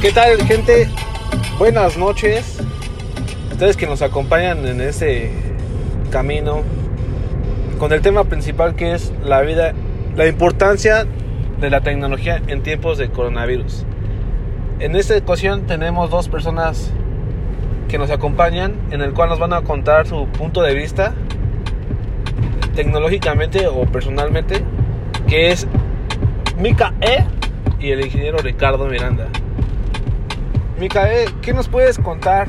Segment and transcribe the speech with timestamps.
[0.00, 0.88] ¿Qué tal, gente?
[1.58, 2.60] Buenas noches.
[3.50, 5.32] Ustedes que nos acompañan en este
[6.10, 6.62] camino
[7.78, 9.72] con el tema principal que es la vida,
[10.16, 11.06] la importancia
[11.60, 13.84] de la tecnología en tiempos de coronavirus.
[14.78, 16.92] En esta ocasión tenemos dos personas
[17.88, 21.14] que nos acompañan en el cual nos van a contar su punto de vista
[22.76, 24.62] tecnológicamente o personalmente,
[25.26, 25.66] que es
[26.56, 27.37] Mika E
[27.80, 29.28] y el ingeniero Ricardo Miranda.
[30.78, 32.48] Mika E, ¿qué nos puedes contar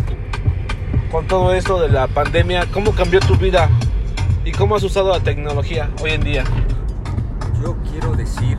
[1.12, 2.68] con todo esto de la pandemia?
[2.72, 3.70] ¿Cómo cambió tu vida
[4.46, 6.44] y cómo has usado la tecnología hoy en día?
[7.62, 8.58] Yo quiero decir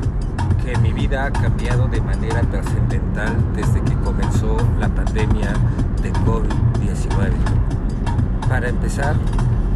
[0.65, 5.53] que mi vida ha cambiado de manera trascendental desde que comenzó la pandemia
[6.03, 7.31] de COVID-19.
[8.49, 9.15] Para empezar,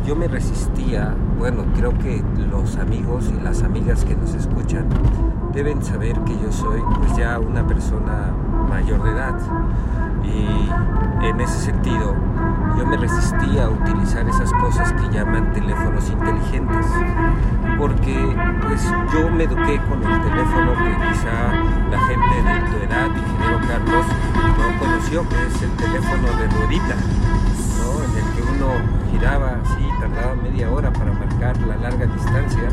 [0.07, 4.87] yo me resistía, bueno, creo que los amigos y las amigas que nos escuchan
[5.53, 8.33] deben saber que yo soy pues ya una persona
[8.69, 9.39] mayor de edad.
[10.25, 12.15] Y en ese sentido
[12.77, 16.87] yo me resistía a utilizar esas cosas que llaman teléfonos inteligentes
[17.79, 21.53] porque pues yo me eduqué con el teléfono que quizá
[21.91, 24.07] la gente de tu edad, ingeniero Carlos,
[24.59, 26.95] no conoció, que es el teléfono de ruedita,
[27.85, 28.03] ¿no?
[28.03, 28.69] en el que uno
[29.11, 32.69] giraba así, tardaba media hora para marcar la larga distancia.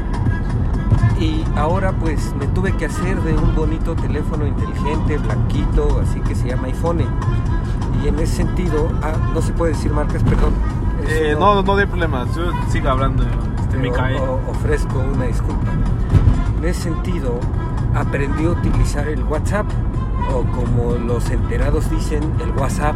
[1.20, 6.34] Y ahora pues me tuve que hacer de un bonito teléfono inteligente, blanquito, así que
[6.34, 7.06] se llama iPhone.
[8.04, 10.54] Y en ese sentido, ah, no se puede decir marcas, perdón.
[11.08, 12.26] Eh, no, no hay problema,
[12.70, 13.24] siga hablando.
[13.24, 15.68] Este, ofrezco una disculpa.
[16.58, 17.40] En ese sentido,
[17.96, 19.66] aprendí a utilizar el WhatsApp,
[20.34, 22.96] o como los enterados dicen, el WhatsApp.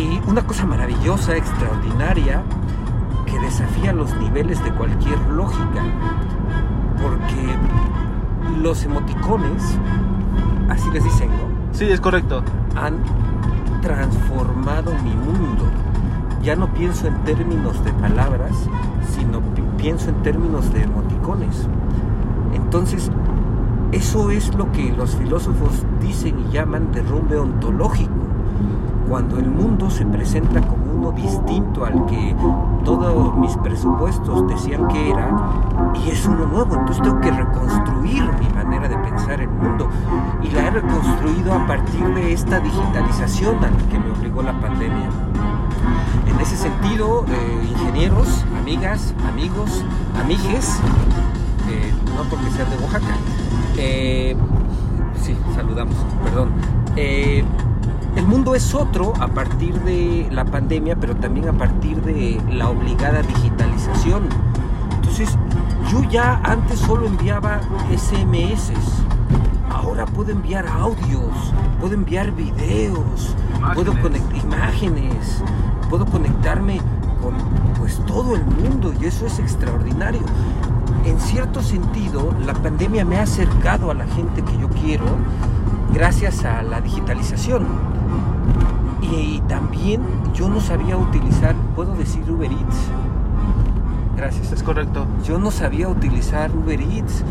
[0.00, 2.42] Y una cosa maravillosa, extraordinaria,
[3.26, 5.82] que desafía los niveles de cualquier lógica.
[7.02, 7.54] Porque
[8.62, 9.76] los emoticones,
[10.70, 11.50] así les dicen, ¿no?
[11.72, 12.42] Sí, es correcto.
[12.76, 13.02] Han
[13.82, 15.66] transformado mi mundo.
[16.42, 18.52] Ya no pienso en términos de palabras,
[19.14, 19.42] sino
[19.76, 21.68] pienso en términos de emoticones.
[22.54, 23.10] Entonces,
[23.92, 28.14] eso es lo que los filósofos dicen y llaman derrumbe ontológico.
[29.10, 32.32] Cuando el mundo se presenta como uno distinto al que
[32.84, 35.36] todos mis presupuestos decían que era,
[35.96, 39.88] y es uno nuevo, entonces tengo que reconstruir mi manera de pensar el mundo.
[40.44, 44.52] Y la he reconstruido a partir de esta digitalización a la que me obligó la
[44.60, 45.10] pandemia.
[46.28, 49.84] En ese sentido, eh, ingenieros, amigas, amigos,
[50.22, 50.78] amigues,
[51.68, 53.16] eh, no porque sean de Oaxaca,
[53.76, 54.36] eh,
[55.20, 56.50] sí, saludamos, perdón.
[58.30, 63.22] Mundo es otro a partir de la pandemia, pero también a partir de la obligada
[63.22, 64.28] digitalización.
[64.94, 65.36] Entonces,
[65.90, 67.60] yo ya antes solo enviaba
[67.92, 68.70] SMS,
[69.68, 71.34] ahora puedo enviar audios,
[71.80, 73.34] puedo enviar videos,
[73.74, 75.42] puedo conectar imágenes,
[75.88, 76.80] puedo conectarme
[77.20, 77.34] con
[77.78, 80.22] pues todo el mundo y eso es extraordinario.
[81.04, 85.06] En cierto sentido, la pandemia me ha acercado a la gente que yo quiero
[85.92, 87.66] gracias a la digitalización.
[89.02, 90.02] Y también
[90.34, 92.76] yo no sabía utilizar, puedo decir Uber Eats.
[94.16, 94.52] Gracias.
[94.52, 95.06] Es correcto.
[95.24, 97.24] Yo no sabía utilizar Uber Eats.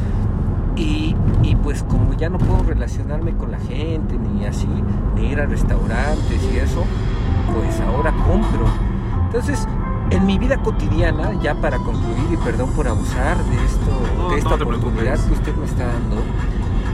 [0.75, 4.67] Y, y, pues como ya no puedo relacionarme con la gente, ni así,
[5.13, 6.85] ni ir a restaurantes y eso,
[7.53, 8.65] pues ahora compro.
[9.25, 9.67] Entonces,
[10.09, 14.55] en mi vida cotidiana, ya para concluir, y perdón por abusar de esto, de esta
[14.55, 16.15] oportunidad que usted me está dando,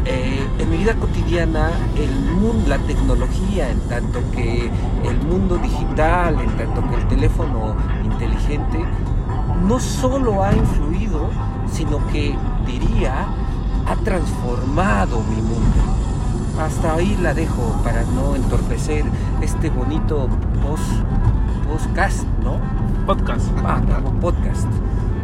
[0.05, 4.69] eh, en mi vida cotidiana, el mundo, la tecnología, en tanto que
[5.03, 8.85] el mundo digital, en tanto que el teléfono inteligente,
[9.67, 11.29] no solo ha influido,
[11.71, 12.35] sino que
[12.65, 13.27] diría,
[13.87, 15.95] ha transformado mi mundo
[16.59, 19.03] hasta ahí la dejo para no entorpecer
[19.41, 20.29] este bonito
[20.63, 20.83] post,
[21.67, 22.59] podcast, ¿no?
[23.05, 23.45] Podcast.
[23.63, 23.81] Ah,
[24.21, 24.67] podcast.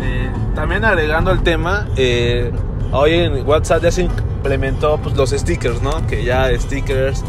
[0.02, 2.52] Eh, también agregando el tema, eh,
[2.92, 4.04] hoy en WhatsApp ya se
[4.42, 6.06] implementó pues, los stickers, ¿no?
[6.08, 7.24] Que ya stickers,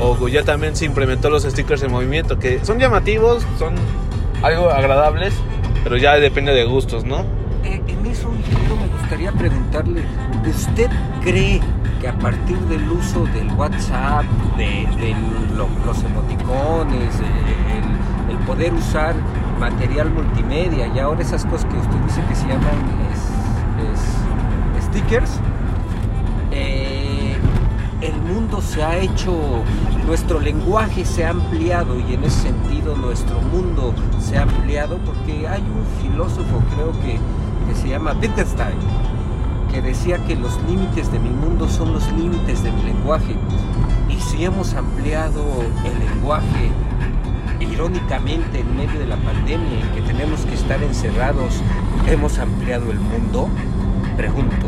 [0.00, 3.74] o ya también se implementó los stickers en movimiento, que son llamativos, son
[4.42, 5.34] algo agradables,
[5.84, 7.20] pero ya depende de gustos, ¿no?
[7.64, 10.02] Eh, en eso me gustaría preguntarle,
[10.48, 10.90] ¿usted
[11.22, 11.60] cree
[12.00, 14.24] que a partir del uso del WhatsApp,
[14.56, 14.86] de,
[15.86, 17.14] los emoticones,
[18.30, 19.14] el, poder usar
[19.60, 22.98] material multimedia y ahora esas cosas que usted dice que se llaman
[24.80, 25.57] stickers, eh,
[28.00, 29.34] el mundo se ha hecho,
[30.06, 35.48] nuestro lenguaje se ha ampliado y en ese sentido nuestro mundo se ha ampliado porque
[35.48, 37.18] hay un filósofo creo que,
[37.66, 38.76] que se llama Wittgenstein
[39.72, 43.36] que decía que los límites de mi mundo son los límites de mi lenguaje.
[44.08, 45.44] Y si hemos ampliado
[45.84, 46.70] el lenguaje
[47.60, 51.60] irónicamente en medio de la pandemia en que tenemos que estar encerrados,
[52.06, 53.48] hemos ampliado el mundo,
[54.16, 54.67] pregunto.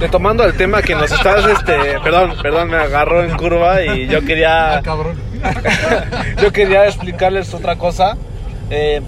[0.00, 4.24] Retomando el tema que nos estás, este, perdón, perdón, me agarró en curva y yo
[4.24, 5.16] quería, Ah, cabrón.
[6.42, 8.16] yo quería explicarles otra cosa.
[8.70, 9.00] Eh,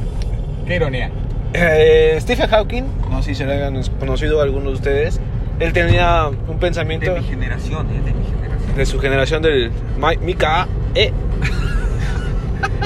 [0.66, 1.10] Qué ironía.
[1.52, 5.20] eh, Stephen Hawking, no sé si se lo hayan conocido algunos de ustedes,
[5.60, 8.00] él tenía un pensamiento De mi generación, ¿eh?
[8.04, 8.76] De mi generación.
[8.76, 11.12] de su generación del Mi- Mika E.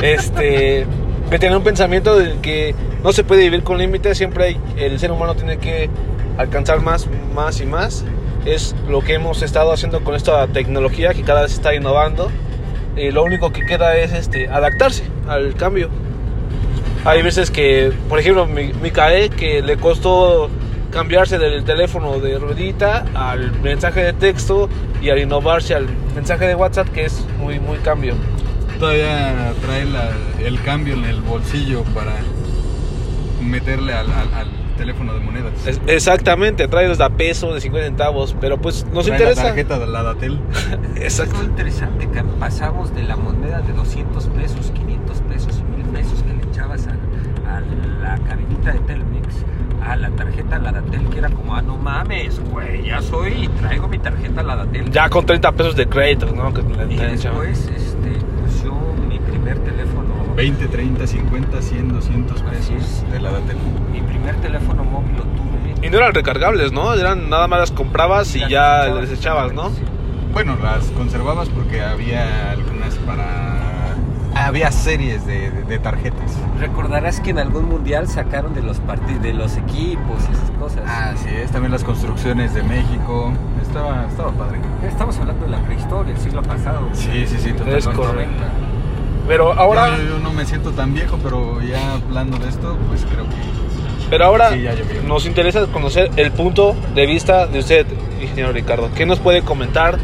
[0.02, 0.86] Este,
[1.30, 4.98] que tenía un pensamiento de que no se puede vivir con límites, siempre hay- el
[4.98, 5.88] ser humano tiene que
[6.38, 8.04] alcanzar más, más y más.
[8.44, 12.30] Es lo que hemos estado haciendo con esta tecnología que cada vez está innovando.
[12.96, 15.88] Y lo único que queda es este, adaptarse al cambio.
[17.04, 20.50] Hay veces que, por ejemplo, mi, Mika E, que le costó
[20.90, 24.68] cambiarse del teléfono de ruedita al mensaje de texto
[25.00, 28.14] y al innovarse al mensaje de WhatsApp, que es muy, muy cambio.
[28.78, 30.10] Todavía trae la-
[30.46, 32.12] el cambio en el bolsillo para
[33.40, 34.46] meterle al, al- al
[34.82, 35.52] teléfono de monedas.
[35.66, 39.42] Es- exactamente, trae los de a peso, de 50 centavos, pero pues nos Trae interesa.
[39.44, 40.40] la tarjeta de la Datel.
[40.96, 41.36] Es Exacto.
[41.36, 46.22] muy interesante que pasamos de la moneda de 200 pesos, 500 pesos y 1000 pesos
[46.22, 49.44] que le echabas a, a la cabinita de Telmex
[49.84, 53.98] a la tarjeta Ladatel que era como, ah, no mames, güey, ya soy, traigo mi
[53.98, 54.90] tarjeta Ladatel.
[54.90, 56.52] Ya con 30 pesos de crédito, ¿no?
[56.54, 58.72] Que la Y después, este, pues yo,
[59.08, 62.72] mi primer teléfono, 20, 30, 50, 100, 200 Así pesos
[63.04, 63.12] es.
[63.12, 63.56] de la Datel.
[63.92, 65.86] mi primer teléfono móvil lo tuve.
[65.86, 66.94] Y no eran recargables, ¿no?
[66.94, 69.00] Eran nada más las comprabas y las ya desechabas.
[69.10, 69.68] les echabas, ¿no?
[69.70, 69.82] Sí.
[70.32, 73.50] Bueno, las conservabas porque había algunas para...
[74.34, 76.38] Había series de, de- de tarjetas.
[76.58, 80.84] Recordarás que en algún mundial sacaron de los partidos, de los equipos y esas cosas.
[80.88, 83.30] Así es, también las construcciones de México.
[83.60, 84.58] Estaba, estaba padre.
[84.88, 86.88] Estamos hablando de la prehistoria, el siglo pasado.
[86.94, 87.92] Sí, sí, sí, Es totalmente.
[87.92, 88.42] correcto.
[89.28, 93.04] Pero ahora, Yo, yo no me siento tan viejo, pero ya hablando de esto, pues
[93.04, 93.36] creo que...
[94.10, 95.02] pero ahora Sí, ya llovió.
[95.02, 97.86] nos interesa conocer el punto de vista de usted,
[98.20, 98.90] ingeniero Ricardo.
[98.94, 99.98] ¿Qué nos puede comentar?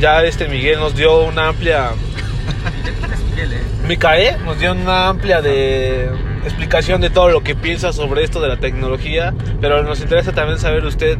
[0.00, 1.90] Ya este Miguel nos dio una amplia
[3.12, 3.62] Es Miguel, ¿eh?
[3.88, 6.10] Micae nos dio una amplia de
[6.44, 10.58] explicación de todo lo que piensa sobre esto de la tecnología, pero nos interesa también
[10.58, 11.16] saber usted,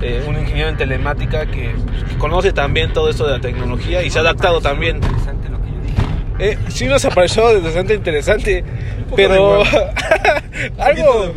[0.00, 4.02] eh, un ingeniero en telemática que, pues, que conoce también todo esto de la tecnología
[4.04, 5.00] y se ha adaptado también.
[6.40, 8.64] Eh, sí nos pareció bastante interesante,
[9.14, 9.62] pero
[10.78, 11.34] algo...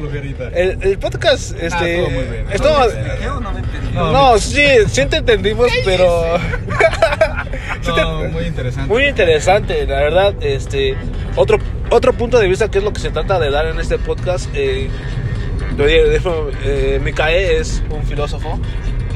[0.53, 1.99] El, el podcast, este...
[2.03, 2.45] estuvo muy bien.
[2.51, 3.89] estuvo- ¿No me expliqué o no me entendí?
[3.93, 6.37] No, no, sí, sí te entendimos, pero...
[7.81, 8.87] Sí te- No, muy interesante.
[8.93, 10.33] Muy interesante, la verdad.
[10.41, 10.95] Este,
[11.35, 11.57] otro,
[11.89, 14.49] otro punto de vista que es lo que se trata de dar en este podcast.
[14.53, 14.89] Eh,
[15.77, 18.57] lo di- dijo, eh, Mikae es un filósofo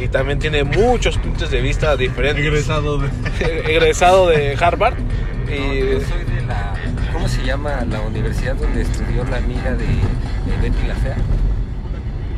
[0.01, 2.45] y también tiene muchos puntos de vista diferentes.
[2.45, 3.07] Egresado de...
[3.67, 4.95] Egresado de Harvard.
[5.49, 6.73] Yo soy de la.
[7.13, 11.15] ¿Cómo se llama la universidad donde estudió la amiga de, de Betty la Fea?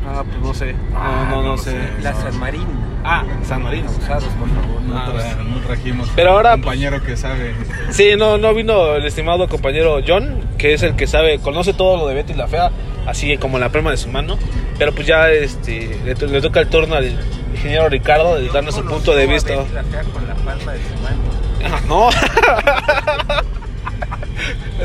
[0.08, 0.74] ah, pues no sé.
[0.94, 1.72] No, no, no, no sé.
[1.72, 1.78] sé.
[2.02, 2.22] La No.
[2.22, 2.90] San Marino.
[3.04, 3.90] Ah, San Marino.
[3.90, 4.82] Abusados, por favor.
[4.82, 7.54] No, Ah, tra- no trajimos Pero ahora, un compañero que sabe.
[7.92, 11.98] Sí, no, no vino el estimado compañero John, que es el que sabe, conoce todo
[11.98, 12.72] lo de Betty la Fea,
[13.08, 14.38] así como la prema de su mano.
[14.78, 17.06] Pero pues ya este, le, to- le toca el turno al
[17.54, 19.56] ingeniero Ricardo de darnos su punto de vista.
[19.56, 21.29] Betty la Fea con la palma de su mano.
[21.66, 22.10] Ah, No.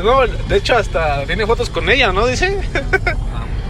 [0.03, 2.27] No, de hecho hasta tiene fotos con ella, ¿no?
[2.27, 2.59] Dice.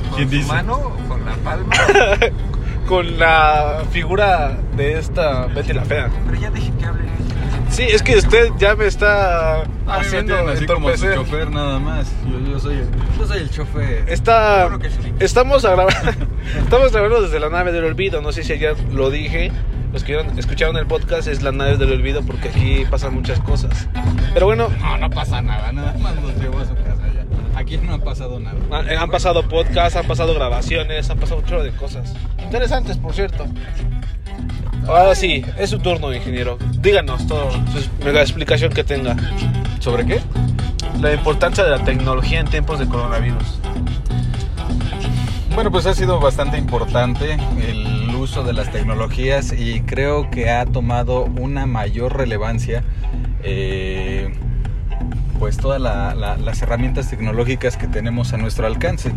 [0.09, 0.47] ¿Con ¿Quién su dice?
[0.47, 1.75] mano con la palma?
[2.87, 6.07] Con la figura de esta Betty la Fea.
[6.27, 7.01] Pero ya dije que hable.
[7.71, 11.49] Sí, es que usted ya me está A mí me haciendo así como su chofer
[11.49, 12.07] nada más.
[12.29, 14.05] Yo, yo soy el, yo soy el chofer.
[14.07, 14.69] Está,
[15.01, 15.13] sí.
[15.19, 16.15] estamos, a grabar-
[16.59, 18.21] estamos grabando desde la nave del olvido.
[18.21, 19.51] No sé si ayer lo dije.
[19.95, 23.87] Los que escucharon el podcast es la nave del olvido porque aquí pasan muchas cosas.
[24.33, 25.71] Pero bueno, No, no pasa nada.
[25.71, 27.57] Nada más nos llevó a su casa ya.
[27.57, 28.57] Aquí no ha pasado nada.
[28.71, 32.13] han, han pasado podcasts, han pasado grabaciones, han pasado un chorro de cosas.
[32.43, 33.45] Interesantes, por cierto.
[34.85, 36.57] Ahora sí, es su turno, ingeniero.
[36.81, 37.51] Díganos todo,
[38.03, 39.15] mega explicación que tenga.
[39.79, 40.19] ¿Sobre qué?
[40.99, 43.61] La importancia de la tecnología en tiempos de coronavirus.
[45.55, 47.94] Bueno, pues ha sido bastante importante el
[48.25, 52.83] uso de las tecnologías y creo que ha tomado una mayor relevancia
[53.43, 54.33] eh,
[55.37, 59.11] pues todas la- la- las herramientas tecnológicas que tenemos a nuestro alcance.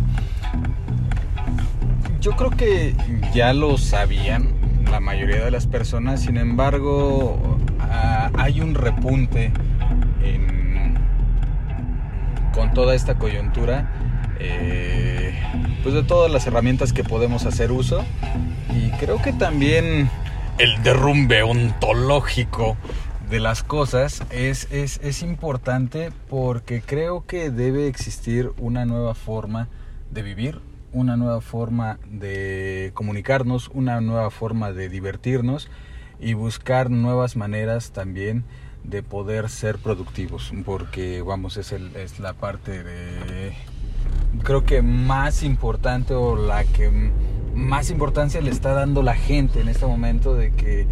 [2.21, 2.93] Yo creo que
[3.33, 4.49] ya lo sabían
[4.91, 9.51] la mayoría de las personas, sin embargo ah, hay un repunte
[12.53, 13.91] con toda esta coyuntura
[14.39, 15.33] eh,
[15.81, 18.05] pues de todas las herramientas que podemos hacer uso.
[18.99, 20.09] Creo que también
[20.57, 22.75] el derrumbe ontológico
[23.29, 29.69] de las cosas es, es importante porque creo que debe existir una nueva forma
[30.11, 30.59] de vivir,
[30.91, 35.69] una nueva forma de comunicarnos, una nueva forma de divertirnos
[36.19, 38.43] y buscar nuevas maneras también
[38.83, 43.53] de poder ser productivos, porque vamos, es, el, es la parte de,
[44.43, 47.11] creo que más importante o la que
[47.59, 50.87] más importancia le está dando la gente en este momento de que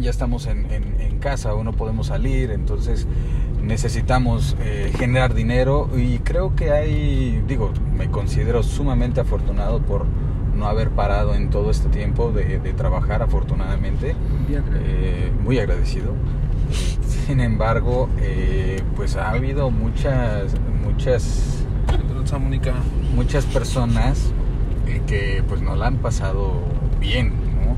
[0.00, 3.08] ya estamos en, en, casa o no podemos salir, entonces
[3.62, 5.88] necesitamos eh, generar dinero.
[5.96, 10.04] Y creo que hay, digo, me considero sumamente afortunado por
[10.54, 14.14] no haber parado en todo este tiempo de, de trabajar afortunadamente,
[14.50, 16.12] eh, muy agradecido.
[17.26, 21.64] Sin embargo, eh, pues ha habido muchas, muchas,
[23.14, 24.32] muchas personas
[25.06, 26.62] que pues no la han pasado
[27.00, 27.76] bien, ¿no?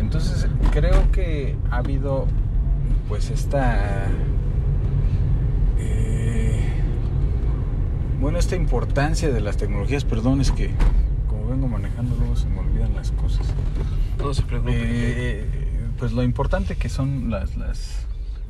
[0.00, 2.26] Entonces creo que ha habido
[3.08, 4.06] pues esta
[5.78, 6.60] eh,
[8.20, 10.04] bueno esta importancia de las tecnologías.
[10.04, 10.70] Perdón es que
[11.28, 13.46] como vengo manejando luego se me olvidan las cosas.
[14.18, 14.72] No se preocupe.
[14.74, 15.46] Eh,
[15.98, 18.05] pues lo importante que son las, las,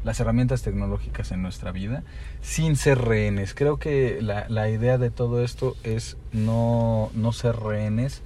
[0.06, 2.04] las herramientas tecnológicas en nuestra vida
[2.40, 7.56] sin ser rehenes creo que la, la idea de todo esto es no, no ser
[7.56, 8.22] rehenes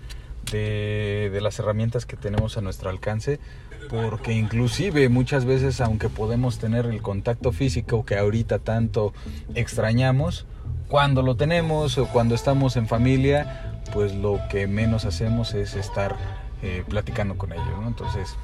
[0.53, 3.39] de, de, las herramientas que tenemos a nuestro alcance,
[3.89, 9.13] porque inclusive muchas veces, aunque podemos tener el contacto físico que ahorita tanto
[9.55, 10.47] extrañamos,
[10.89, 16.17] cuando lo tenemos o cuando estamos en familia, pues lo que menos hacemos es estar
[16.63, 17.69] eh, platicando con ellos.
[17.87, 18.35] Entonces,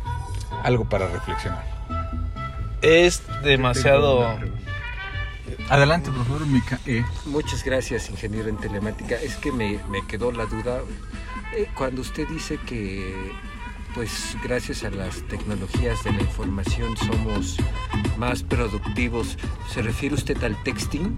[0.62, 1.75] algo para reflexionar.
[2.82, 4.38] Es demasiado...
[5.68, 6.78] Adelante, por favor, Mica.
[6.86, 7.04] Eh.
[7.24, 9.16] Muchas gracias, ingeniero en telemática.
[9.16, 10.80] Es que me, me quedó la duda
[11.56, 13.32] eh, cuando usted dice que,
[13.94, 17.56] pues gracias a las tecnologías de la información somos
[18.16, 19.38] más productivos,
[19.72, 21.16] ¿se refiere usted al texting?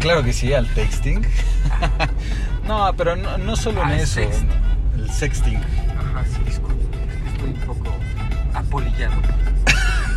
[0.00, 1.22] Claro que sí, al texting.
[2.66, 4.20] no, pero no, no solo en eso.
[4.20, 5.60] El sexting.
[8.66, 9.14] Apolillado.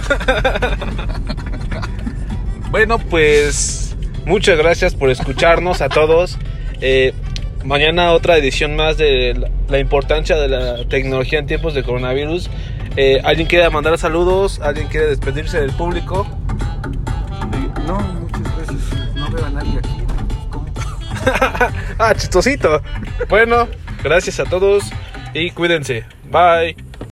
[2.71, 6.37] bueno, pues muchas gracias por escucharnos a todos.
[6.81, 7.13] Eh,
[7.63, 12.49] mañana otra edición más de la, la, importancia de la tecnología en tiempos de coronavirus.
[12.95, 14.59] Eh, ¿Alguien quiere mandar saludos?
[14.61, 16.27] ¿Alguien quiere despedirse del público?
[17.85, 19.15] No, muchas gracias.
[19.15, 19.97] No veo a nadie aquí.
[20.49, 20.65] ¿Cómo?
[21.99, 22.81] ah, chistosito.
[23.29, 23.67] Bueno,
[24.03, 24.85] gracias a todos
[25.33, 26.05] y cuídense.
[26.31, 26.75] Bye.